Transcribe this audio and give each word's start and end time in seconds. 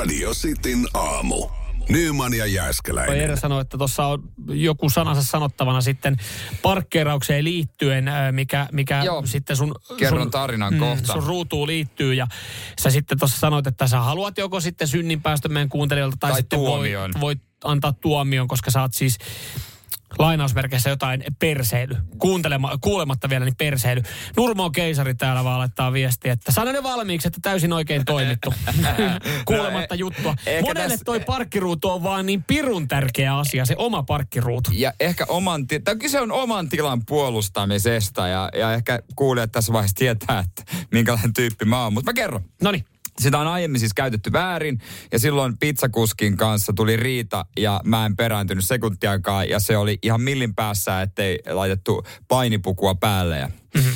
Radio 0.00 0.30
Cityn 0.34 0.86
aamu. 0.94 1.48
Nyman 1.88 2.34
ja 2.34 2.46
Jääskeläinen. 2.46 3.18
Jere 3.18 3.36
sanoi, 3.36 3.60
että 3.60 3.78
tuossa 3.78 4.06
on 4.06 4.22
joku 4.48 4.90
sanansa 4.90 5.22
sanottavana 5.22 5.80
sitten 5.80 6.16
parkkeeraukseen 6.62 7.44
liittyen, 7.44 8.08
ää, 8.08 8.32
mikä, 8.32 8.66
mikä 8.72 9.02
Joo. 9.04 9.26
sitten 9.26 9.56
sun, 9.56 9.74
Kerron 9.96 10.22
sun, 10.22 10.30
tarinan 10.30 10.78
kohta. 10.78 11.12
sun 11.12 11.22
ruutuun 11.22 11.68
liittyy. 11.68 12.14
Ja 12.14 12.26
sä 12.80 12.90
sitten 12.90 13.18
tuossa 13.18 13.38
sanoit, 13.38 13.66
että 13.66 13.86
sä 13.86 14.00
haluat 14.00 14.38
joko 14.38 14.60
sitten 14.60 14.88
synninpäästön 14.88 15.52
meidän 15.52 15.68
kuuntelijoilta 15.68 16.16
tai, 16.20 16.30
Tai 16.30 16.40
sitten 16.40 16.58
tuomion. 16.58 17.10
voit, 17.14 17.20
voit 17.20 17.38
antaa 17.64 17.92
tuomion, 17.92 18.48
koska 18.48 18.70
sä 18.70 18.80
oot 18.80 18.94
siis 18.94 19.18
lainausmerkeissä 20.18 20.90
jotain 20.90 21.24
perseily. 21.38 21.96
Kuuntelema, 22.18 22.78
kuulematta 22.80 23.28
vielä, 23.28 23.44
niin 23.44 23.56
perseily. 23.56 24.02
Nurmo 24.36 24.70
Keisari 24.70 25.14
täällä 25.14 25.44
vaan 25.44 25.58
laittaa 25.58 25.92
viestiä, 25.92 26.32
että 26.32 26.52
sanon 26.52 26.74
ne 26.74 26.82
valmiiksi, 26.82 27.28
että 27.28 27.38
täysin 27.42 27.72
oikein 27.72 28.04
toimittu. 28.04 28.54
Kuulematta 29.44 29.94
No, 29.94 29.98
juttua. 29.98 30.34
Monelle 30.62 30.88
tässä- 30.88 31.04
toi 31.04 31.20
parkkiruutu 31.20 31.88
on 31.90 32.02
vaan 32.02 32.26
niin 32.26 32.44
pirun 32.44 32.88
tärkeä 32.88 33.36
asia, 33.38 33.64
se 33.64 33.74
oma 33.78 34.02
parkkiruutu. 34.02 34.70
Ja 34.74 34.92
ehkä 35.00 35.24
oman, 35.28 35.66
ti- 35.66 35.80
tai 35.80 35.96
kyse 35.96 36.20
on 36.20 36.32
oman 36.32 36.68
tilan 36.68 37.02
puolustamisesta 37.06 38.28
ja, 38.28 38.48
ja 38.58 38.72
ehkä 38.72 38.98
kuulijat 39.16 39.52
tässä 39.52 39.72
vaiheessa 39.72 39.96
tietää, 39.96 40.38
että 40.38 40.72
minkälainen 40.92 41.32
tyyppi 41.32 41.64
mä 41.64 41.82
oon. 41.82 41.92
Mutta 41.92 42.10
mä 42.10 42.14
kerron. 42.14 42.44
No 42.62 42.72
niin. 42.72 42.84
Sitä 43.20 43.38
on 43.38 43.46
aiemmin 43.46 43.80
siis 43.80 43.94
käytetty 43.94 44.32
väärin 44.32 44.78
ja 45.12 45.18
silloin 45.18 45.58
pizzakuskin 45.58 46.36
kanssa 46.36 46.72
tuli 46.72 46.96
riita 46.96 47.44
ja 47.58 47.80
mä 47.84 48.06
en 48.06 48.16
perääntynyt 48.16 48.64
sekuntiakaan 48.64 49.48
ja 49.48 49.60
se 49.60 49.76
oli 49.76 49.98
ihan 50.02 50.20
millin 50.20 50.54
päässä, 50.54 51.02
ettei 51.02 51.38
laitettu 51.50 52.06
painipukua 52.28 52.94
päälle 52.94 53.38
ja 53.38 53.48
mm-hmm. 53.74 53.92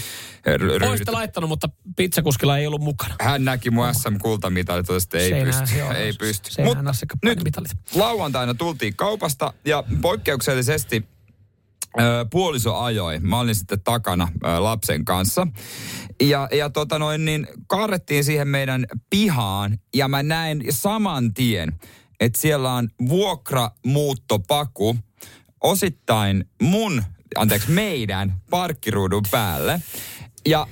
Olisitte 0.89 1.11
laittanut, 1.11 1.49
mutta 1.49 1.69
pizzakuskilla 1.97 2.59
ei 2.59 2.67
ollut 2.67 2.81
mukana. 2.81 3.15
Hän 3.21 3.45
näki 3.45 3.71
mun 3.71 3.95
SM-kultamitalit, 3.95 4.87
totesi, 4.87 5.17
että 5.17 5.19
ei 5.19 5.45
pysty. 5.45 5.67
se 5.67 5.85
on. 5.85 5.97
Ei 5.97 6.13
pysty. 6.13 6.63
Mut 6.63 6.79
nyt 7.25 7.39
lauantaina 7.95 8.55
tultiin 8.55 8.97
kaupasta 8.97 9.53
ja 9.65 9.85
poikkeuksellisesti 10.03 11.05
puoliso 12.31 12.77
ajoi. 12.77 13.21
Mä 13.21 13.41
olin 13.41 13.55
sitten 13.55 13.81
takana 13.85 14.29
lapsen 14.59 15.05
kanssa. 15.05 15.47
Ja, 16.23 16.49
ja 16.53 16.71
tota 16.71 16.99
noin, 16.99 17.25
niin 17.25 17.47
kaarrettiin 17.67 18.25
siihen 18.25 18.49
meidän 18.49 18.87
pihaan 19.11 19.79
ja 19.95 20.09
mä 20.09 20.23
näin 20.23 20.65
saman 20.71 21.35
tien, 21.35 21.73
että 22.21 22.41
siellä 22.41 22.73
on 22.73 22.89
vuokramuuttopaku 23.09 24.97
osittain 25.61 26.45
mun, 26.63 27.03
anteeksi 27.37 27.71
meidän 27.71 28.35
parkkiruudun 28.51 29.25
päälle. 29.31 29.83
Ja 30.49 30.67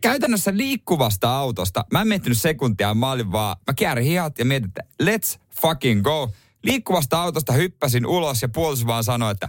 käytännössä 0.00 0.56
liikkuvasta 0.56 1.36
autosta, 1.36 1.84
mä 1.92 2.00
en 2.00 2.08
miettinyt 2.08 2.38
sekuntia, 2.38 2.94
mä 2.94 3.10
olin 3.10 3.32
vaan, 3.32 3.56
mä 3.66 3.74
käärin 3.74 4.04
hihat 4.04 4.38
ja 4.38 4.44
mietin, 4.44 4.68
että 4.68 4.82
let's 5.02 5.40
fucking 5.60 6.02
go. 6.02 6.32
Liikkuvasta 6.64 7.22
autosta 7.22 7.52
hyppäsin 7.52 8.06
ulos 8.06 8.42
ja 8.42 8.48
puoliso 8.48 8.86
vaan 8.86 9.04
sanoi, 9.04 9.32
että 9.32 9.48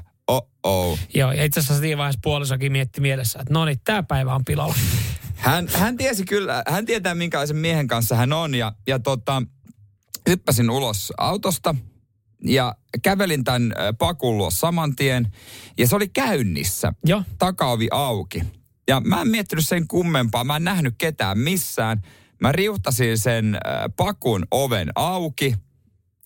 oh. 0.64 1.00
Joo, 1.14 1.32
ja 1.32 1.44
itse 1.44 1.60
asiassa 1.60 1.82
siinä 1.82 1.98
vaiheessa 1.98 2.20
puolisokin 2.24 2.72
mietti 2.72 3.02
mielessä, 3.02 3.40
että 3.40 3.54
no 3.54 3.66
niin, 3.66 3.80
tämä 3.84 4.04
päivä 4.04 4.36
on 4.36 4.46
pilalla. 4.46 4.76
Hän, 5.36 5.68
hän 5.74 5.98
tiesi 5.98 6.26
kyllä, 6.26 6.64
hän 6.68 6.86
tietää 6.86 7.16
minkälaisen 7.16 7.58
miehen 7.58 7.88
kanssa 7.88 8.16
hän 8.16 8.34
on 8.34 8.56
ja, 8.56 8.74
ja 8.88 9.00
tota, 9.00 9.44
hyppäsin 10.30 10.70
ulos 10.70 11.14
autosta 11.18 11.76
ja 12.44 12.76
kävelin 13.04 13.44
tämän 13.44 13.74
pakun 14.00 14.38
luo 14.38 14.52
saman 14.52 14.96
tien 14.96 15.28
ja 15.78 15.88
se 15.88 15.96
oli 15.96 16.08
käynnissä. 16.08 16.94
Joo. 17.06 17.24
Takaovi 17.38 17.88
auki. 17.92 18.44
Ja 18.88 19.00
mä 19.00 19.22
en 19.22 19.28
miettinyt 19.28 19.68
sen 19.68 19.88
kummempaa, 19.88 20.44
mä 20.44 20.56
en 20.56 20.64
nähnyt 20.64 20.96
ketään 20.98 21.40
missään. 21.40 22.02
Mä 22.42 22.52
riuhtasin 22.52 23.18
sen 23.18 23.58
pakun 23.98 24.46
oven 24.52 24.90
auki, 24.96 25.56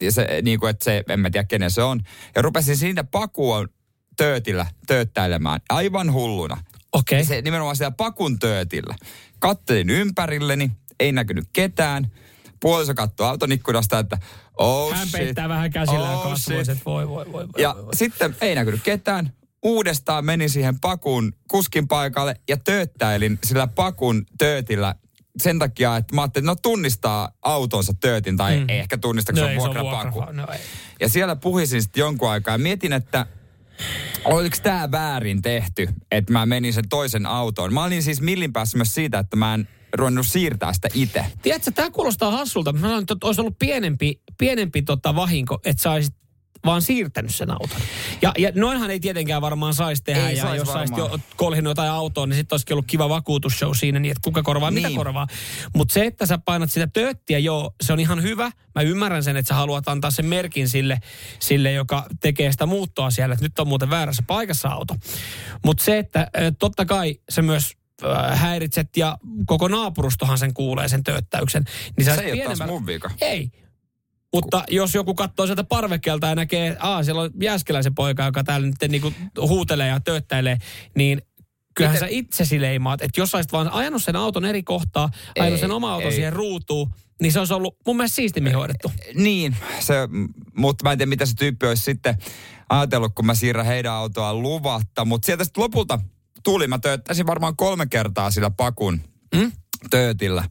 ja 0.01 0.11
se, 0.11 0.41
niin 0.41 0.59
kuin, 0.59 0.69
että 0.69 0.83
se, 0.83 1.03
en 1.09 1.19
mä 1.19 1.29
tiedä 1.29 1.47
kenen 1.47 1.71
se 1.71 1.83
on. 1.83 2.01
Ja 2.35 2.41
rupesin 2.41 2.77
siitä 2.77 3.03
pakua 3.03 3.65
töötillä 4.17 4.65
tööttäilemään, 4.87 5.61
aivan 5.69 6.13
hulluna. 6.13 6.57
Okei. 6.91 7.19
Ja 7.19 7.25
Se 7.25 7.41
nimenomaan 7.41 7.75
siellä 7.75 7.91
pakun 7.97 8.39
töötillä. 8.39 8.95
Kattelin 9.39 9.89
ympärilleni, 9.89 10.71
ei 10.99 11.11
näkynyt 11.11 11.45
ketään. 11.53 12.11
Puoliso 12.59 12.93
katsoi 12.93 13.27
auton 13.27 13.51
ikkunasta, 13.51 13.99
että 13.99 14.17
oh 14.57 14.93
Hän 14.93 15.07
shit. 15.07 15.11
peittää 15.11 15.49
vähän 15.49 15.71
käsillä 15.71 16.05
ja 16.05 16.11
oh 16.17 16.23
kasvoiset, 16.29 16.77
voi, 16.85 17.09
voi, 17.09 17.25
voi, 17.31 17.47
voi. 17.53 17.61
Ja 17.61 17.73
voi, 17.75 17.85
voi. 17.85 17.95
sitten 17.95 18.35
ei 18.41 18.55
näkynyt 18.55 18.83
ketään. 18.83 19.33
Uudestaan 19.63 20.25
menin 20.25 20.49
siihen 20.49 20.79
pakun 20.79 21.33
kuskin 21.47 21.87
paikalle 21.87 22.35
ja 22.49 22.57
tööttäilin 22.57 23.39
sillä 23.43 23.67
pakun 23.67 24.25
töötillä 24.37 24.95
sen 25.37 25.59
takia, 25.59 25.97
että 25.97 26.15
mä 26.15 26.21
ajattelin, 26.21 26.43
että 26.45 26.51
no 26.51 26.55
tunnistaa 26.61 27.31
autonsa 27.41 27.93
töötin 27.99 28.37
tai 28.37 28.59
mm. 28.59 28.65
ehkä 28.69 28.97
tunnista, 28.97 29.33
kun 29.33 29.41
no 29.41 29.47
se 29.47 29.51
on 29.53 29.57
vuokrapaku. 29.57 30.19
vuokra- 30.19 30.33
No 30.33 30.47
ei. 30.53 30.59
Ja 30.99 31.09
siellä 31.09 31.35
puhisin 31.35 31.81
sitten 31.81 32.01
jonkun 32.01 32.29
aikaa 32.29 32.53
ja 32.53 32.57
mietin, 32.57 32.93
että 32.93 33.25
oliko 34.25 34.57
tämä 34.63 34.91
väärin 34.91 35.41
tehty, 35.41 35.87
että 36.11 36.33
mä 36.33 36.45
menin 36.45 36.73
sen 36.73 36.89
toisen 36.89 37.25
autoon. 37.25 37.73
Mä 37.73 37.83
olin 37.83 38.03
siis 38.03 38.21
millin 38.21 38.53
päässä 38.53 38.77
myös 38.77 38.95
siitä, 38.95 39.19
että 39.19 39.35
mä 39.35 39.53
en 39.53 39.67
ruvennut 39.93 40.27
siirtää 40.27 40.73
sitä 40.73 40.87
itse. 40.93 41.25
Tiedätkö, 41.41 41.71
tämä 41.71 41.89
kuulostaa 41.89 42.31
hassulta. 42.31 42.73
Mä 42.73 42.79
sanoin, 42.79 43.01
että 43.01 43.15
olisi 43.23 43.41
ollut 43.41 43.59
pienempi, 43.59 44.21
pienempi 44.37 44.81
tota 44.81 45.15
vahinko, 45.15 45.59
että 45.65 45.83
sä 45.83 45.91
olisit 45.91 46.15
vaan 46.65 46.81
siirtänyt 46.81 47.35
sen 47.35 47.51
auton. 47.51 47.77
Ja, 48.21 48.31
ja 48.37 48.51
noinhan 48.55 48.91
ei 48.91 48.99
tietenkään 48.99 49.41
varmaan 49.41 49.73
saisi 49.73 50.03
tehdä. 50.03 50.29
Ei 50.29 50.37
ja 50.37 50.43
sais 50.43 50.57
jos 50.57 50.67
sä 50.67 50.79
olisit 50.79 50.97
jo 50.97 51.19
kolhinut 51.35 51.71
jotain 51.71 51.91
autoa, 51.91 52.25
niin 52.25 52.35
sitten 52.35 52.53
olisikin 52.53 52.73
ollut 52.73 52.87
kiva 52.87 53.09
vakuutusshow 53.09 53.71
siinä, 53.73 53.99
niin 53.99 54.11
että 54.11 54.21
kuka 54.23 54.43
korvaa, 54.43 54.71
niin. 54.71 54.87
mitä 54.87 54.97
korvaa. 54.97 55.27
Mutta 55.75 55.93
se, 55.93 56.05
että 56.05 56.25
sä 56.25 56.37
painat 56.37 56.71
sitä 56.71 56.87
tööttiä, 56.87 57.39
joo, 57.39 57.73
se 57.83 57.93
on 57.93 57.99
ihan 57.99 58.21
hyvä. 58.21 58.51
Mä 58.75 58.81
ymmärrän 58.81 59.23
sen, 59.23 59.37
että 59.37 59.47
sä 59.47 59.55
haluat 59.55 59.87
antaa 59.87 60.11
sen 60.11 60.25
merkin 60.25 60.69
sille, 60.69 60.99
sille 61.39 61.71
joka 61.71 62.05
tekee 62.21 62.51
sitä 62.51 62.65
muuttoa 62.65 63.11
siellä, 63.11 63.33
että 63.33 63.45
nyt 63.45 63.59
on 63.59 63.67
muuten 63.67 63.89
väärässä 63.89 64.23
paikassa 64.27 64.69
auto. 64.69 64.95
Mutta 65.65 65.83
se, 65.83 65.97
että 65.97 66.27
totta 66.59 66.85
kai 66.85 67.19
se 67.29 67.41
myös 67.41 67.71
häiritset 68.33 68.97
ja 68.97 69.17
koko 69.45 69.67
naapurustohan 69.67 70.37
sen 70.37 70.53
kuulee 70.53 70.87
sen 70.87 71.03
tööttäyksen. 71.03 71.63
Niin 71.97 72.05
Se 72.05 72.21
ei 72.21 72.31
ole 72.31 72.55
taas 72.55 72.69
mun 72.69 72.85
vika. 72.85 73.11
Ei. 73.21 73.51
Mutta 74.33 74.63
jos 74.69 74.95
joku 74.95 75.13
katsoo 75.13 75.45
sieltä 75.45 75.63
parvekkeelta 75.63 76.27
ja 76.27 76.35
näkee, 76.35 76.67
että 76.67 76.83
aa, 76.83 77.03
siellä 77.03 77.21
on 77.21 77.31
Jääskeläisen 77.41 77.95
poika, 77.95 78.25
joka 78.25 78.43
täällä 78.43 78.67
nyt 78.67 78.75
niinku 78.91 79.13
huutelee 79.41 79.87
ja 79.87 79.99
tööttäilee, 79.99 80.57
niin 80.95 81.21
kyllähän 81.75 81.95
Miten- 81.95 82.09
sä 82.09 82.15
itsesi 82.15 82.61
leimaat. 82.61 83.01
Että 83.01 83.21
jos 83.21 83.35
olisit 83.35 83.51
vaan 83.51 83.69
ajanut 83.71 84.03
sen 84.03 84.15
auton 84.15 84.45
eri 84.45 84.63
kohtaa, 84.63 85.09
ajanut 85.39 85.57
Ei, 85.57 85.61
sen 85.61 85.71
oma 85.71 85.93
auton 85.93 86.09
ei. 86.09 86.15
siihen 86.15 86.33
ruutuun, 86.33 86.93
niin 87.21 87.31
se 87.31 87.39
olisi 87.39 87.53
ollut 87.53 87.77
mun 87.85 87.97
mielestä 87.97 88.15
siistimmin 88.15 88.55
hoidettu. 88.55 88.91
Niin, 89.15 89.55
se, 89.79 89.93
mutta 90.57 90.83
mä 90.83 90.91
en 90.91 90.97
tiedä, 90.97 91.09
mitä 91.09 91.25
se 91.25 91.33
tyyppi 91.35 91.67
olisi 91.67 91.83
sitten 91.83 92.17
ajatellut, 92.69 93.15
kun 93.15 93.25
mä 93.25 93.35
siirrän 93.35 93.65
heidän 93.65 93.93
autoaan 93.93 94.41
luvatta. 94.41 95.05
Mutta 95.05 95.25
sieltä 95.25 95.43
sitten 95.43 95.63
lopulta 95.63 95.99
tuli, 96.43 96.67
mä 96.67 96.79
tööttäisin 96.79 97.27
varmaan 97.27 97.55
kolme 97.55 97.85
kertaa 97.85 98.31
sillä 98.31 98.49
pakun 98.49 99.01
Mm? 99.35 99.51
Töötillä. 99.89 100.43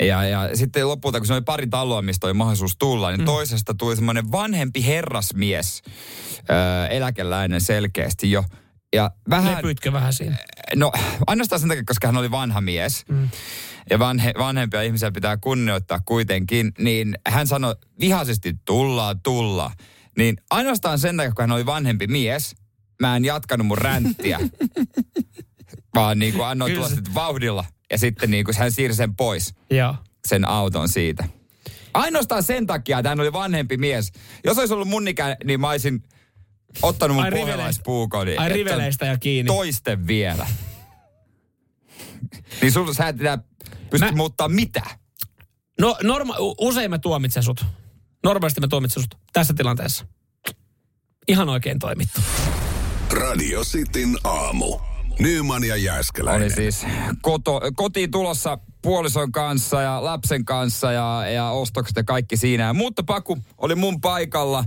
Ja, 0.00 0.24
ja 0.24 0.56
sitten 0.56 0.88
lopulta, 0.88 1.18
kun 1.18 1.26
se 1.26 1.32
oli 1.32 1.42
pari 1.42 1.66
taloa, 1.66 2.02
mistä 2.02 2.26
oli 2.26 2.34
mahdollisuus 2.34 2.76
tulla, 2.78 3.10
niin 3.10 3.20
mm. 3.20 3.26
toisesta 3.26 3.74
tuli 3.74 3.96
semmoinen 3.96 4.32
vanhempi 4.32 4.86
herrasmies, 4.86 5.82
öö, 6.50 6.86
eläkeläinen 6.86 7.60
selkeästi 7.60 8.30
jo. 8.30 8.44
Ja 8.94 9.10
vähän... 9.30 9.56
Lepyitkö 9.56 9.92
vähän 9.92 10.12
siinä? 10.12 10.36
No, 10.76 10.92
ainoastaan 11.26 11.60
sen 11.60 11.68
takia, 11.68 11.84
koska 11.86 12.08
hän 12.08 12.16
oli 12.16 12.30
vanha 12.30 12.60
mies. 12.60 13.04
Mm. 13.08 13.28
Ja 13.90 13.98
vanhe, 13.98 14.32
vanhempia 14.38 14.82
ihmisiä 14.82 15.10
pitää 15.10 15.36
kunnioittaa 15.36 16.00
kuitenkin. 16.04 16.72
Niin 16.78 17.18
hän 17.28 17.46
sanoi 17.46 17.76
vihaisesti, 18.00 18.54
tullaan, 18.64 19.20
tullaan. 19.22 19.70
Niin 20.18 20.36
ainoastaan 20.50 20.98
sen 20.98 21.16
takia, 21.16 21.32
kun 21.32 21.42
hän 21.42 21.52
oli 21.52 21.66
vanhempi 21.66 22.06
mies, 22.06 22.54
mä 23.02 23.16
en 23.16 23.24
jatkanut 23.24 23.66
mun 23.66 23.78
ränttiä. 23.78 24.38
vaan 25.94 26.18
niin 26.18 26.34
kuin 26.34 26.46
annoin 26.46 26.74
tulla 26.74 26.88
sitten 26.88 27.14
vauhdilla. 27.14 27.64
Ja 27.90 27.98
sitten 27.98 28.30
niin 28.30 28.44
kuin 28.44 28.56
hän 28.58 28.72
siirsi 28.72 28.96
sen 28.96 29.16
pois, 29.16 29.54
Joo. 29.70 29.94
sen 30.28 30.48
auton 30.48 30.88
siitä. 30.88 31.24
Ainoastaan 31.94 32.42
sen 32.42 32.66
takia, 32.66 32.98
että 32.98 33.08
hän 33.08 33.20
oli 33.20 33.32
vanhempi 33.32 33.76
mies. 33.76 34.12
Jos 34.44 34.58
olisi 34.58 34.74
ollut 34.74 34.88
mun 34.88 35.08
ikä, 35.08 35.36
niin 35.44 35.60
mä 35.60 35.70
olisin 35.70 36.02
ottanut 36.82 37.14
mun 37.14 37.24
Ai 37.24 37.30
pohjalaispuukodin. 37.30 38.40
Ai 38.40 38.48
riveleistä 38.48 39.06
ja 39.06 39.18
kiinni. 39.18 39.46
Toisten 39.46 40.06
vielä. 40.06 40.46
niin 42.62 42.72
sulla 42.72 42.94
sä 42.94 43.08
et 43.08 43.20
enää 43.20 43.38
pysty 43.90 44.06
Mä- 44.06 44.16
muuttaa 44.16 44.48
mitä. 44.48 44.82
No 45.80 45.96
norma- 46.02 46.36
usein 46.58 46.90
mä 46.90 46.98
tuomitsen 46.98 47.42
sut. 47.42 47.64
Normaalisti 48.24 48.60
mä 48.60 48.68
tuomitsen 48.68 49.02
sut 49.02 49.14
tässä 49.32 49.54
tilanteessa. 49.54 50.06
Ihan 51.28 51.48
oikein 51.48 51.78
toimittu. 51.78 52.20
Radio 53.10 53.64
Cityn 53.64 54.16
aamu. 54.24 54.78
Nyman 55.18 55.64
ja 55.64 55.76
Jääskeläinen. 55.76 56.42
Oli 56.42 56.50
siis 56.50 56.86
koto, 57.22 57.60
kotiin 57.76 58.10
tulossa 58.10 58.58
puolison 58.82 59.32
kanssa 59.32 59.82
ja 59.82 60.04
lapsen 60.04 60.44
kanssa 60.44 60.92
ja, 60.92 61.24
ja 61.28 61.50
ostokset 61.50 61.96
ja 61.96 62.04
kaikki 62.04 62.36
siinä. 62.36 62.64
Ja 62.64 62.74
muuttopaku 62.74 63.38
oli 63.58 63.74
mun 63.74 64.00
paikalla. 64.00 64.64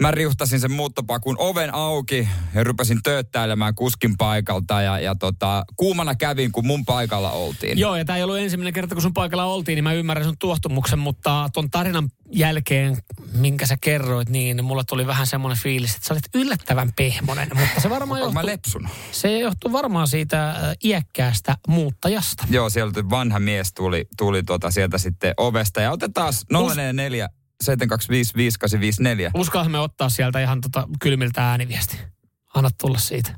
Mä 0.00 0.10
riuhtasin 0.10 0.60
sen 0.60 0.72
muuttopakun 0.72 1.36
oven 1.38 1.74
auki 1.74 2.28
ja 2.54 2.64
rupesin 2.64 3.02
tööttäilemään 3.02 3.74
kuskin 3.74 4.16
paikalta. 4.16 4.82
Ja, 4.82 5.00
ja 5.00 5.14
tota, 5.14 5.64
kuumana 5.76 6.14
kävin, 6.14 6.52
kun 6.52 6.66
mun 6.66 6.84
paikalla 6.84 7.30
oltiin. 7.30 7.78
Joo, 7.78 7.96
ja 7.96 8.04
tämä 8.04 8.16
ei 8.16 8.22
ollut 8.22 8.38
ensimmäinen 8.38 8.72
kerta, 8.72 8.94
kun 8.94 9.02
sun 9.02 9.14
paikalla 9.14 9.44
oltiin, 9.44 9.76
niin 9.76 9.84
mä 9.84 9.92
ymmärrän 9.92 10.24
sun 10.24 10.38
tuohtumuksen, 10.38 10.98
mutta 10.98 11.48
ton 11.52 11.70
tarinan 11.70 12.08
jälkeen, 12.32 12.96
minkä 13.32 13.66
sä 13.66 13.76
kerroit, 13.80 14.28
niin 14.28 14.64
mulla 14.64 14.84
tuli 14.84 15.06
vähän 15.06 15.26
semmoinen 15.26 15.62
fiilis, 15.62 15.94
että 15.94 16.06
sä 16.06 16.14
olit 16.14 16.24
yllättävän 16.34 16.92
pehmonen, 16.96 17.48
mutta 17.54 17.80
se 17.80 17.90
varmaan 17.90 18.22
Onko 18.22 18.32
mä 18.32 18.40
johtuu, 18.40 18.52
lepsunut? 18.52 18.90
se 19.12 19.38
johtuu 19.38 19.72
varmaan 19.72 20.08
siitä 20.08 20.50
äh, 20.50 20.56
iäkkäästä 20.84 21.56
muuttajasta. 21.68 22.44
Joo, 22.50 22.70
sieltä 22.70 23.10
vanha 23.10 23.38
mies 23.38 23.72
tuli, 23.74 24.06
tuli 24.16 24.42
tota 24.42 24.70
sieltä 24.70 24.98
sitten 24.98 25.34
ovesta. 25.36 25.80
Ja 25.80 25.90
otetaan 25.92 26.32
044 26.52 27.28
725 27.62 28.34
5854. 28.36 29.30
Uskaahan 29.34 29.72
me 29.72 29.78
ottaa 29.78 30.08
sieltä 30.08 30.40
ihan 30.40 30.60
tota 30.60 30.88
kylmiltä 31.00 31.50
ääniviesti. 31.50 31.98
Anna 32.54 32.70
tulla 32.80 32.98
siitä. 32.98 33.30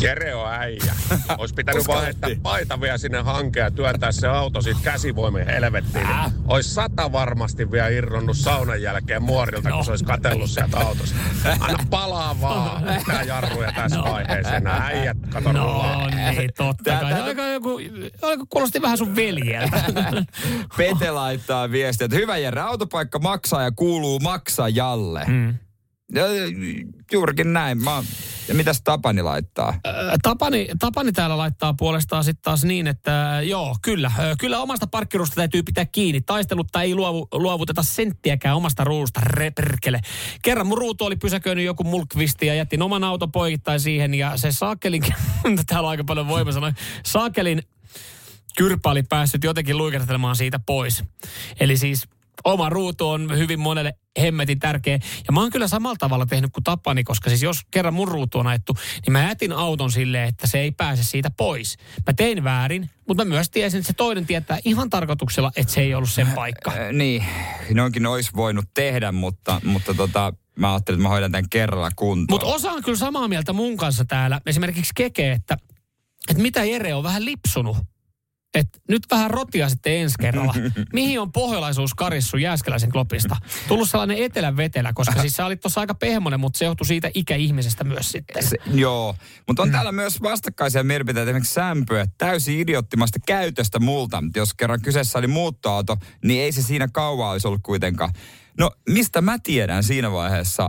Jere 0.00 0.34
on 0.34 0.52
äijä. 0.52 0.94
Olisi 1.38 1.54
pitänyt 1.54 1.86
vaan 1.88 2.04
heittää 2.04 2.30
paita 2.42 2.80
vielä 2.80 2.98
sinne 2.98 3.20
hankeen 3.22 3.64
ja 3.64 3.70
työntää 3.70 4.12
se 4.12 4.26
auto 4.28 4.62
siitä 4.62 4.80
käsivoimin 4.82 5.46
helvettiin. 5.46 6.06
Äh. 6.06 6.32
Olisi 6.48 6.74
sata 6.74 7.12
varmasti 7.12 7.70
vielä 7.70 7.88
irronnut 7.88 8.36
saunan 8.36 8.82
jälkeen 8.82 9.22
muorilta, 9.22 9.68
No. 9.68 9.76
kun 9.76 9.84
se 9.84 9.90
olisi 9.90 10.04
katsellut 10.04 10.50
sieltä 10.50 10.78
autosta. 10.78 11.14
Anna 11.60 11.78
palaa 11.90 12.36
vaan. 12.42 12.82
Tää 13.06 13.22
jarruja 13.22 13.72
tässä 13.72 14.02
vaiheessa. 14.02 14.60
Nämä 14.60 14.76
äijät, 14.86 15.16
kato 15.30 15.52
No 15.52 15.64
rullaa. 15.64 16.10
niin, 16.10 16.50
totta 16.56 16.90
kai. 16.90 17.12
tää- 17.12 17.24
Aika 17.24 17.42
joku, 17.48 17.78
aika 18.22 18.44
kuulosti 18.50 18.82
vähän 18.82 18.98
sun 18.98 19.16
veljeltä. 19.16 19.82
Pete 20.76 21.10
laittaa 21.10 21.70
viestiä, 21.70 22.04
että 22.04 22.16
hyvä 22.16 22.36
Jere, 22.36 22.60
autopaikka 22.60 23.18
maksaa 23.18 23.62
ja 23.62 23.70
kuuluu 23.76 24.20
maksajalle. 24.20 25.24
Mm. 25.26 25.54
Ja, 26.14 26.24
juurikin 27.12 27.52
näin. 27.52 27.84
Mä, 27.84 28.02
ja 28.48 28.54
mitäs 28.54 28.82
Tapani 28.82 29.22
laittaa? 29.22 29.80
Tapani, 30.22 30.68
Tapani 30.78 31.12
täällä 31.12 31.36
laittaa 31.36 31.74
puolestaan 31.78 32.24
sitten 32.24 32.42
taas 32.42 32.64
niin, 32.64 32.86
että 32.86 33.40
joo, 33.42 33.76
kyllä. 33.82 34.12
Kyllä 34.38 34.60
omasta 34.60 34.86
parkkiruusta 34.86 35.34
täytyy 35.34 35.62
pitää 35.62 35.84
kiinni. 35.84 36.20
Taistelutta 36.20 36.82
ei 36.82 36.94
luovu, 36.94 37.28
luovuteta 37.32 37.82
senttiäkään 37.82 38.56
omasta 38.56 38.84
ruudusta, 38.84 39.20
reperkele. 39.24 40.00
Kerran 40.42 40.66
mun 40.66 40.78
ruutu 40.78 41.04
oli 41.04 41.16
pysäköinyt 41.16 41.64
joku 41.64 41.84
mulkvisti 41.84 42.46
ja 42.46 42.54
jättin 42.54 42.82
oman 42.82 43.04
auton 43.04 43.32
poikittain 43.32 43.80
siihen 43.80 44.14
ja 44.14 44.36
se 44.36 44.52
saakelin, 44.52 45.02
täällä 45.66 45.86
on 45.86 45.90
aika 45.90 46.04
paljon 46.04 46.28
voima 46.28 46.52
sanoa, 46.52 46.72
saakelin 47.04 47.62
kyrpä 48.56 48.90
oli 48.90 49.02
päässyt 49.02 49.44
jotenkin 49.44 49.76
luikertelemaan 49.78 50.36
siitä 50.36 50.60
pois. 50.66 51.04
Eli 51.60 51.76
siis 51.76 52.08
oma 52.44 52.68
ruutu 52.68 53.08
on 53.08 53.38
hyvin 53.38 53.60
monelle 53.60 53.94
hemmetin 54.20 54.58
tärkeä. 54.58 54.98
Ja 55.26 55.32
mä 55.32 55.40
oon 55.40 55.50
kyllä 55.50 55.68
samalla 55.68 55.96
tavalla 55.98 56.26
tehnyt 56.26 56.50
kuin 56.52 56.64
Tapani, 56.64 57.04
koska 57.04 57.30
siis 57.30 57.42
jos 57.42 57.60
kerran 57.70 57.94
mun 57.94 58.08
ruutu 58.08 58.38
on 58.38 58.46
ajettu, 58.46 58.76
niin 59.06 59.12
mä 59.12 59.22
jätin 59.22 59.52
auton 59.52 59.92
silleen, 59.92 60.28
että 60.28 60.46
se 60.46 60.58
ei 60.58 60.70
pääse 60.70 61.04
siitä 61.04 61.30
pois. 61.30 61.76
Mä 62.06 62.12
tein 62.12 62.44
väärin, 62.44 62.90
mutta 63.08 63.24
mä 63.24 63.28
myös 63.28 63.50
tiesin, 63.50 63.78
että 63.78 63.86
se 63.86 63.92
toinen 63.92 64.26
tietää 64.26 64.58
ihan 64.64 64.90
tarkoituksella, 64.90 65.52
että 65.56 65.72
se 65.72 65.80
ei 65.80 65.94
ollut 65.94 66.10
sen 66.10 66.26
paikka. 66.26 66.70
Äh, 66.70 66.92
niin, 66.92 67.24
noinkin 67.74 68.06
olisi 68.06 68.30
voinut 68.36 68.64
tehdä, 68.74 69.12
mutta, 69.12 69.60
mutta 69.64 69.94
tota, 69.94 70.32
mä 70.56 70.72
ajattelin, 70.72 70.98
että 70.98 71.02
mä 71.02 71.08
hoidan 71.08 71.32
tämän 71.32 71.48
kerralla 71.50 71.90
kuntoon. 71.96 72.40
Mutta 72.40 72.54
osa 72.54 72.72
on 72.72 72.82
kyllä 72.82 72.98
samaa 72.98 73.28
mieltä 73.28 73.52
mun 73.52 73.76
kanssa 73.76 74.04
täällä. 74.04 74.40
Esimerkiksi 74.46 74.92
Keke, 74.94 75.32
että, 75.32 75.56
että 76.28 76.42
mitä 76.42 76.64
Jere 76.64 76.94
on 76.94 77.02
vähän 77.02 77.24
lipsunut. 77.24 77.76
Et 78.56 78.68
nyt 78.88 79.02
vähän 79.10 79.30
rotia 79.30 79.68
sitten 79.68 79.92
ensi 79.92 80.14
kerralla. 80.20 80.54
Mihin 80.92 81.20
on 81.20 81.32
pohjolaisuus 81.32 81.94
karissu 81.94 82.36
Jääskeläisen 82.36 82.92
klopista? 82.92 83.36
Tullut 83.68 83.90
sellainen 83.90 84.18
etelän 84.18 84.56
vetelä, 84.56 84.92
koska 84.92 85.20
siis 85.20 85.32
sä 85.32 85.46
olit 85.46 85.60
tuossa 85.60 85.80
aika 85.80 85.94
pehmonen, 85.94 86.40
mutta 86.40 86.58
se 86.58 86.64
johtui 86.64 86.86
siitä 86.86 87.10
ikäihmisestä 87.14 87.84
myös 87.84 88.10
sitten. 88.10 88.42
Se, 88.42 88.56
joo, 88.74 89.16
mutta 89.46 89.62
Mm. 89.62 89.68
on 89.68 89.72
täällä 89.72 89.92
myös 89.92 90.22
vastakkaisia 90.22 90.84
mielipiteitä, 90.84 91.30
esimerkiksi 91.30 91.54
sämpöä, 91.54 92.06
täysin 92.18 92.60
idioottimasta 92.60 93.18
käytöstä 93.26 93.78
multa. 93.78 94.22
Jos 94.36 94.54
kerran 94.54 94.82
kyseessä 94.82 95.18
oli 95.18 95.26
muuttoauto, 95.26 95.96
niin 96.24 96.42
ei 96.42 96.52
se 96.52 96.62
siinä 96.62 96.88
kauan 96.88 97.30
olisi 97.30 97.46
ollut 97.48 97.62
kuitenkaan. 97.62 98.10
No, 98.58 98.70
mistä 98.88 99.20
mä 99.20 99.36
tiedän 99.42 99.82
siinä 99.82 100.12
vaiheessa, 100.12 100.68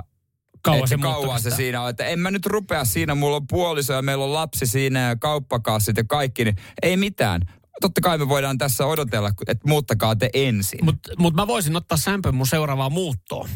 Kauan 0.62 0.88
se 0.88 0.96
että 0.96 1.08
kauan 1.08 1.42
se 1.42 1.50
siinä 1.52 1.82
on. 1.82 1.90
Että 1.90 2.06
en 2.06 2.20
mä 2.20 2.32
nyt 2.32 2.46
rupea 2.46 2.86
siinä, 2.86 3.16
mulla 3.16 3.36
on 3.36 3.48
puoliso 3.48 3.94
ja 3.94 4.02
meillä 4.02 4.24
on 4.24 4.34
lapsi 4.34 4.66
siinä 4.66 5.08
ja 5.08 5.16
kauppakassit 5.16 5.98
ja 5.98 6.04
kaikki, 6.08 6.44
niin 6.44 6.56
ei 6.82 6.98
mitään. 6.98 7.42
Totta 7.82 8.02
kai 8.02 8.18
me 8.18 8.30
voidaan 8.30 8.58
tässä 8.58 8.86
odotella, 8.86 9.30
että 9.48 9.68
muuttakaa 9.68 10.16
te 10.16 10.30
ensin. 10.34 10.86
Mutta 10.86 11.12
mut 11.18 11.34
mä 11.34 11.48
voisin 11.48 11.76
ottaa 11.76 11.98
sämpön 11.98 12.36
mun 12.36 12.48
seuraavaan 12.48 12.92
muuttoon. 12.92 13.50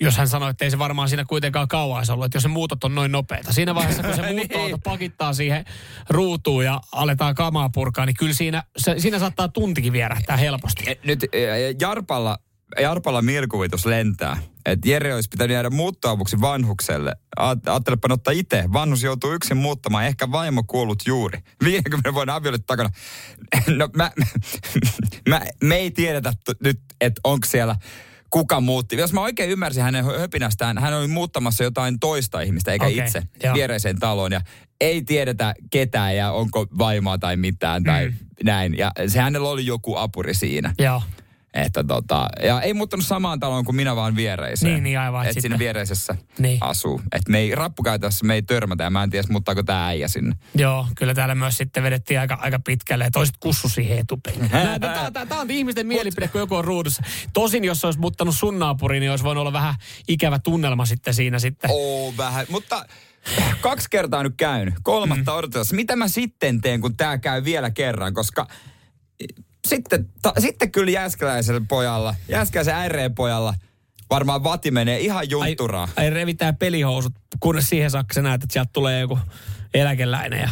Jos 0.00 0.16
hän 0.16 0.28
sanoi, 0.28 0.50
että 0.50 0.64
ei 0.64 0.70
se 0.70 0.78
varmaan 0.78 1.08
siinä 1.08 1.24
kuitenkaan 1.24 1.68
kauan 1.68 1.98
olisi 1.98 2.12
ollut, 2.12 2.24
että 2.24 2.36
jos 2.36 2.42
se 2.42 2.48
muutot 2.48 2.84
on 2.84 2.94
noin 2.94 3.12
nopeita. 3.12 3.52
Siinä 3.52 3.74
vaiheessa, 3.74 4.02
kun 4.02 4.14
se 4.14 4.22
Niin. 4.26 4.36
muuttoauto 4.36 4.78
pakittaa 4.78 5.32
siihen 5.32 5.64
ruutuun 6.10 6.64
ja 6.64 6.80
aletaan 6.92 7.34
kamaa 7.34 7.68
purkaa, 7.68 8.06
niin 8.06 8.16
kyllä 8.18 8.34
siinä, 8.34 8.62
se, 8.76 8.94
siinä 8.98 9.18
saattaa 9.18 9.48
tuntikin 9.48 9.92
vierähtää 9.92 10.36
helposti. 10.36 10.84
Et 10.86 11.04
Nyt 11.04 11.24
eh, 11.32 11.76
Jarpalla, 11.80 12.38
Jarpalla 12.80 13.22
mielikuvitus 13.22 13.86
lentää. 13.86 14.36
Että 14.66 14.88
Jere 14.88 15.14
olisi 15.14 15.28
pitänyt 15.28 15.54
jäädä 15.54 15.70
muuttoavuksi 15.70 16.40
vanhukselle. 16.40 17.12
Ajattelepa 17.36 18.08
ottaa 18.12 18.32
itse. 18.32 18.64
Vanhus 18.72 19.02
joutuu 19.02 19.32
yksin 19.32 19.56
muuttamaan. 19.56 20.04
Ehkä 20.06 20.30
vaimo 20.32 20.62
kuollut 20.66 21.02
juuri. 21.06 21.38
50 21.64 22.14
vuoden 22.14 22.34
avioliitto 22.34 22.66
takana. 22.66 22.90
No 23.76 23.88
mä, 23.96 24.10
mä, 25.28 25.40
me 25.62 25.76
ei 25.76 25.90
tiedetä 25.90 26.32
t- 26.32 26.60
nyt, 26.62 26.80
että 27.00 27.20
onko 27.24 27.46
siellä 27.46 27.76
kuka 28.30 28.60
muutti. 28.60 28.96
Jos 28.96 29.12
mä 29.12 29.20
oikein 29.20 29.50
ymmärsin 29.50 29.82
hänen 29.82 30.04
höpinästään, 30.04 30.78
hän 30.78 30.94
oli 30.94 31.06
muuttamassa 31.08 31.64
jotain 31.64 32.00
toista 32.00 32.40
ihmistä, 32.40 32.72
eikä 32.72 32.84
Okei, 32.86 32.98
itse 32.98 33.22
joo. 33.44 33.54
viereiseen 33.54 33.98
taloon. 33.98 34.32
Ja 34.32 34.40
ei 34.80 35.02
tiedetä 35.02 35.54
ketään 35.70 36.16
ja 36.16 36.32
onko 36.32 36.66
vaimoa 36.78 37.18
tai 37.18 37.36
mitään 37.36 37.84
tai 37.84 38.08
Mm. 38.08 38.14
näin. 38.44 38.78
Ja 38.78 38.92
se 39.06 39.20
hänellä 39.20 39.48
oli 39.48 39.66
joku 39.66 39.96
apuri 39.96 40.34
siinä. 40.34 40.74
Joo. 40.78 41.02
Että 41.54 41.84
tota, 41.84 42.28
ja 42.42 42.60
ei 42.60 42.74
muuttanut 42.74 43.06
samaan 43.06 43.40
taloon 43.40 43.64
kuin 43.64 43.76
minä, 43.76 43.96
vaan 43.96 44.16
viereiseen. 44.16 44.72
Niin, 44.72 44.84
niin, 44.84 44.98
aivan, 44.98 45.22
et 45.24 45.30
Että 45.30 45.40
siinä 45.40 45.58
viereisessä 45.58 46.16
Niin. 46.38 46.58
asuu. 46.60 47.00
Että 47.12 47.32
me 47.32 47.38
ei, 47.38 47.54
rappukäytössä 47.54 48.26
me 48.26 48.34
ei 48.34 48.42
törmätä 48.42 48.84
ja 48.84 48.90
mä 48.90 49.02
en 49.02 49.10
tiedä, 49.10 49.28
muuttaako 49.30 49.62
tämä 49.62 49.86
äijä 49.86 50.08
sinne. 50.08 50.36
Joo, 50.54 50.86
kyllä 50.96 51.14
täällä 51.14 51.34
myös 51.34 51.56
sitten 51.56 51.82
vedettiin 51.82 52.20
aika, 52.20 52.34
aika 52.34 52.58
pitkälle. 52.58 53.08
Toiset 53.12 53.36
kussu 53.40 53.68
siihen 53.68 53.98
etupenkkiin. 53.98 54.50
Tämä 55.28 55.40
on 55.40 55.50
ihmisten 55.50 55.86
mielipide, 55.86 56.28
kun 56.28 56.40
joku 56.40 56.54
on 56.54 56.64
ruudussa. 56.64 57.02
Tosin, 57.32 57.64
jos 57.64 57.84
olisi 57.84 58.00
muuttanut 58.00 58.36
sun 58.36 58.58
naapuriin, 58.58 59.00
niin 59.00 59.10
olisi 59.10 59.24
voinut 59.24 59.40
olla 59.40 59.52
vähän 59.52 59.74
ikävä 60.08 60.38
tunnelma 60.38 60.86
sitten 60.86 61.14
siinä 61.14 61.38
sitten. 61.38 61.70
Oo, 61.72 62.14
vähän. 62.16 62.46
Mutta 62.48 62.86
kaksi 63.60 63.86
kertaa 63.90 64.22
nyt 64.22 64.34
käynyt. 64.36 64.74
Kolmatta 64.82 65.30
mm. 65.32 65.38
odotellessa. 65.38 65.76
Mitä 65.76 65.96
mä 65.96 66.08
sitten 66.08 66.60
teen, 66.60 66.80
kun 66.80 66.96
tämä 66.96 67.18
käy 67.18 67.44
vielä 67.44 67.70
kerran? 67.70 68.14
Koska 68.14 68.46
sitten, 69.64 70.08
ta, 70.22 70.32
sitten 70.38 70.72
kyllä 70.72 70.90
Jääskeläisellä 70.90 71.60
pojalla, 71.68 72.14
Jääskeläisen 72.28 72.74
äireen 72.74 73.14
pojalla, 73.14 73.54
varmaan 74.10 74.44
vati 74.44 74.70
menee 74.70 75.00
ihan 75.00 75.30
juntturaan. 75.30 75.88
Ai, 75.96 76.04
ai 76.04 76.10
revitää 76.10 76.52
pelihousut, 76.52 77.12
kunnes 77.40 77.68
siihen 77.68 77.90
saakka 77.90 78.14
sä 78.14 78.22
näet, 78.22 78.42
että 78.42 78.52
sieltä 78.52 78.70
tulee 78.72 79.00
joku 79.00 79.18
eläkeläinen. 79.74 80.40
Ja... 80.40 80.50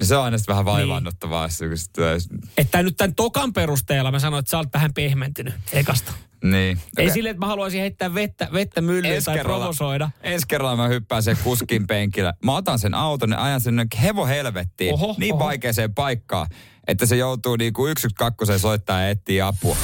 No 0.00 0.06
se 0.06 0.16
on 0.16 0.24
aina 0.24 0.36
vähän 0.48 0.64
vaivannuttavaa. 0.64 1.48
Niin. 1.60 2.40
Että 2.58 2.82
nyt 2.82 2.96
tämän 2.96 3.14
tokan 3.14 3.52
perusteella 3.52 4.10
mä 4.10 4.18
sanoin, 4.18 4.40
että 4.40 4.50
sä 4.50 4.58
olet 4.58 4.68
vähän 4.74 4.94
pehmentynyt 4.94 5.54
ekasta. 5.72 6.12
Niin. 6.44 6.54
Ei 6.98 7.04
Okei. 7.04 7.10
silleen, 7.10 7.30
että 7.30 7.40
mä 7.40 7.46
haluaisin 7.46 7.80
heittää 7.80 8.14
vettä, 8.14 8.48
vettä 8.52 8.80
myllyyn 8.80 9.24
tai 9.24 9.36
kerralla- 9.36 9.58
provosoida. 9.58 10.10
Ensi 10.22 10.46
kerralla 10.48 10.76
mä 10.76 10.88
hyppään 10.88 11.22
sen 11.22 11.36
kuskin 11.44 11.86
penkillä. 11.86 12.34
Mä 12.44 12.56
otan 12.56 12.78
sen 12.78 12.94
auton 12.94 13.30
ja 13.30 13.42
ajan 13.42 13.60
sen 13.60 13.86
hevo 14.02 14.26
helvettiin. 14.26 14.94
Oho, 14.94 15.14
niin 15.18 15.34
oho. 15.34 15.44
vaikeaseen 15.44 15.94
paikkaan, 15.94 16.46
että 16.90 17.06
se 17.06 17.16
joutuu 17.16 17.56
niinku 17.56 17.86
yksi 17.86 18.08
kakkoseen 18.14 18.58
soittaa 18.58 19.00
ja 19.00 19.08
etsiä 19.08 19.46
apua. 19.46 19.76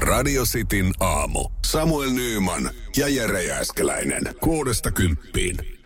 Radio 0.00 0.44
Cityn 0.44 0.92
aamu. 1.00 1.48
Samuel 1.66 2.10
Nyyman 2.10 2.70
ja 2.96 3.08
Jere 3.08 3.42
Jääskeläinen. 3.42 4.22
Kuudesta 4.40 4.90
kymppiin. 4.90 5.81